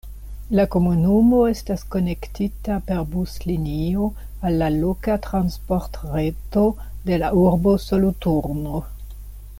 [0.59, 4.09] La komunumo estas konektita per buslinio
[4.49, 6.65] al la loka transportreto
[7.11, 8.85] de la urbo Soloturno.